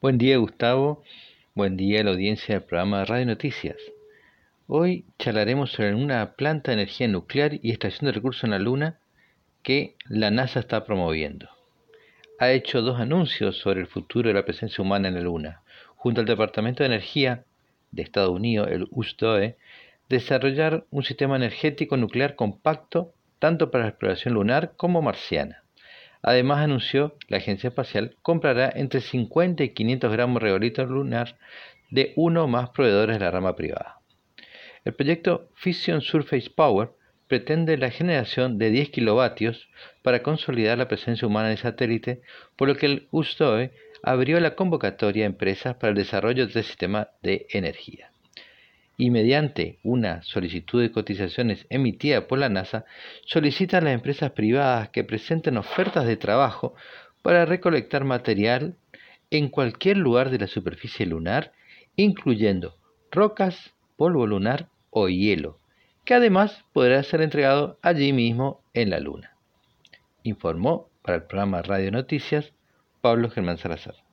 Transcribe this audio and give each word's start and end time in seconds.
Buen 0.00 0.16
día 0.16 0.36
Gustavo, 0.36 1.02
buen 1.56 1.76
día 1.76 2.04
la 2.04 2.12
audiencia 2.12 2.54
del 2.54 2.62
programa 2.62 3.04
Radio 3.04 3.26
Noticias. 3.26 3.78
Hoy 4.68 5.04
charlaremos 5.18 5.72
sobre 5.72 5.92
una 5.96 6.34
planta 6.36 6.70
de 6.70 6.76
energía 6.76 7.08
nuclear 7.08 7.54
y 7.54 7.70
extracción 7.70 8.06
de 8.06 8.12
recursos 8.12 8.44
en 8.44 8.50
la 8.50 8.60
Luna 8.60 9.00
que 9.64 9.96
la 10.08 10.30
NASA 10.30 10.60
está 10.60 10.84
promoviendo. 10.84 11.48
Ha 12.38 12.52
hecho 12.52 12.80
dos 12.80 13.00
anuncios 13.00 13.56
sobre 13.56 13.80
el 13.80 13.88
futuro 13.88 14.28
de 14.28 14.34
la 14.34 14.44
presencia 14.44 14.82
humana 14.82 15.08
en 15.08 15.14
la 15.14 15.20
Luna, 15.20 15.62
junto 15.96 16.20
al 16.20 16.28
Departamento 16.28 16.84
de 16.84 16.90
Energía 16.90 17.42
de 17.90 18.02
Estados 18.02 18.30
Unidos, 18.30 18.68
el 18.70 18.86
USDOE, 18.92 19.56
desarrollar 20.08 20.84
un 20.92 21.02
sistema 21.02 21.34
energético 21.34 21.96
nuclear 21.96 22.36
compacto 22.36 23.14
tanto 23.40 23.72
para 23.72 23.82
la 23.82 23.90
exploración 23.90 24.34
lunar 24.34 24.74
como 24.76 25.02
marciana. 25.02 25.64
Además 26.22 26.58
anunció 26.58 27.16
la 27.28 27.38
agencia 27.38 27.68
espacial 27.68 28.16
comprará 28.22 28.72
entre 28.74 29.00
50 29.00 29.62
y 29.64 29.70
500 29.70 30.12
gramos 30.12 30.40
de 30.40 30.46
regolito 30.46 30.84
lunar 30.84 31.36
de 31.90 32.12
uno 32.16 32.44
o 32.44 32.48
más 32.48 32.70
proveedores 32.70 33.18
de 33.18 33.24
la 33.24 33.30
rama 33.30 33.56
privada. 33.56 34.00
El 34.84 34.94
proyecto 34.94 35.50
Fission 35.54 36.00
Surface 36.00 36.50
Power 36.50 36.90
pretende 37.28 37.76
la 37.76 37.90
generación 37.90 38.58
de 38.58 38.70
10 38.70 38.90
kilovatios 38.90 39.68
para 40.02 40.22
consolidar 40.22 40.78
la 40.78 40.88
presencia 40.88 41.28
humana 41.28 41.48
en 41.48 41.52
el 41.52 41.58
satélite, 41.58 42.22
por 42.56 42.68
lo 42.68 42.76
que 42.76 42.86
el 42.86 43.08
USDOE 43.10 43.72
abrió 44.02 44.40
la 44.40 44.54
convocatoria 44.54 45.24
a 45.24 45.26
empresas 45.26 45.76
para 45.76 45.90
el 45.90 45.96
desarrollo 45.96 46.44
de 46.44 46.48
este 46.48 46.62
sistema 46.62 47.08
de 47.22 47.46
energía 47.50 48.10
y 49.00 49.12
mediante 49.12 49.78
una 49.84 50.22
solicitud 50.22 50.82
de 50.82 50.90
cotizaciones 50.90 51.66
emitida 51.70 52.26
por 52.26 52.40
la 52.40 52.48
NASA, 52.48 52.84
solicita 53.24 53.78
a 53.78 53.80
las 53.80 53.94
empresas 53.94 54.32
privadas 54.32 54.90
que 54.90 55.04
presenten 55.04 55.56
ofertas 55.56 56.04
de 56.04 56.16
trabajo 56.16 56.74
para 57.22 57.46
recolectar 57.46 58.04
material 58.04 58.74
en 59.30 59.48
cualquier 59.48 59.98
lugar 59.98 60.30
de 60.30 60.38
la 60.38 60.48
superficie 60.48 61.06
lunar, 61.06 61.52
incluyendo 61.94 62.76
rocas, 63.12 63.72
polvo 63.96 64.26
lunar 64.26 64.68
o 64.90 65.08
hielo, 65.08 65.60
que 66.04 66.14
además 66.14 66.64
podrá 66.72 67.02
ser 67.04 67.20
entregado 67.20 67.78
allí 67.82 68.12
mismo 68.12 68.62
en 68.74 68.90
la 68.90 68.98
Luna. 68.98 69.36
Informó 70.24 70.88
para 71.02 71.18
el 71.18 71.22
programa 71.22 71.62
Radio 71.62 71.92
Noticias 71.92 72.52
Pablo 73.00 73.30
Germán 73.30 73.58
Salazar. 73.58 74.07